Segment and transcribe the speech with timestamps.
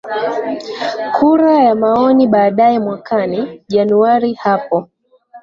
[1.15, 4.87] kura ya maoni baadae mwakani januari hapo